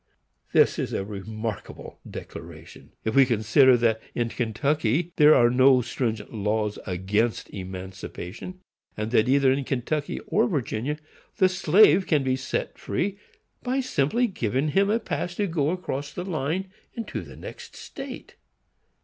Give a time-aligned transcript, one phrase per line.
[0.51, 6.33] This is a remarkable declaration, if we consider that in Kentucky there are no stringent
[6.33, 8.61] laws against emancipation,
[8.97, 10.97] and that, either in Kentucky or Virginia,
[11.37, 13.19] the slave can be set free
[13.61, 18.33] by simply giving him a pass to go across the line into the next state.